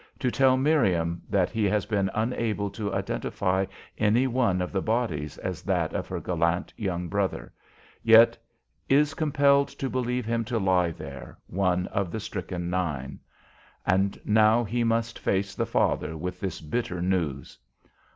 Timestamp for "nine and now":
12.67-14.63